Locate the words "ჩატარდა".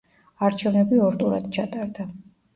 1.59-2.09